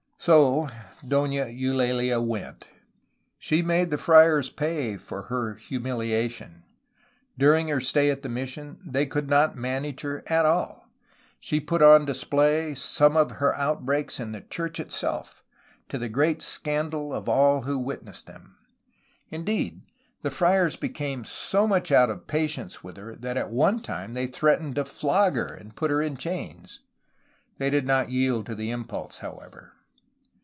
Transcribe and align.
So 0.21 0.69
Dona 1.03 1.47
Eulaha 1.47 2.21
went. 2.23 2.67
She 3.39 3.63
made 3.63 3.89
the 3.89 3.97
friars 3.97 4.51
pay 4.51 4.97
for 4.97 5.23
her 5.23 5.55
humiliation. 5.55 6.61
During 7.39 7.69
her 7.69 7.79
stay 7.79 8.11
at 8.11 8.21
the 8.21 8.29
mis 8.29 8.51
sion 8.51 8.79
they 8.85 9.07
could 9.07 9.27
not 9.27 9.57
manage 9.57 10.01
her 10.01 10.21
at 10.27 10.45
all. 10.45 10.87
She 11.39 11.59
put 11.59 11.81
on 11.81 12.05
display 12.05 12.75
some 12.75 13.17
of 13.17 13.31
her 13.31 13.55
outbreaks 13.55 14.19
in 14.19 14.31
the 14.31 14.41
church 14.41 14.79
itself, 14.79 15.43
to 15.89 15.97
the 15.97 16.07
great 16.07 16.43
400 16.43 16.43
A 16.43 16.45
HISTORY 16.45 16.77
OF 16.77 16.91
CALIFORNIA 16.91 17.13
scandal 17.15 17.17
of 17.17 17.27
all 17.27 17.61
who 17.63 17.79
witnessed 17.79 18.27
them. 18.27 18.57
Indeed, 19.31 19.81
the 20.21 20.29
friars 20.29 20.75
be 20.75 20.89
came 20.89 21.23
so 21.25 21.65
much 21.65 21.91
out 21.91 22.11
of 22.11 22.27
patience 22.27 22.83
with 22.83 22.95
her 22.97 23.15
that 23.15 23.37
at 23.37 23.49
one 23.49 23.79
time 23.81 24.13
they 24.13 24.27
threatened 24.27 24.75
to 24.75 24.85
flog 24.85 25.35
her 25.35 25.51
and 25.51 25.75
put 25.75 25.89
her 25.89 26.03
in 26.03 26.15
chains. 26.15 26.81
They 27.57 27.71
did 27.71 27.87
not 27.87 28.11
yield 28.11 28.45
to 28.45 28.53
the 28.53 28.69
impulse, 28.69 29.17
however. 29.17 29.73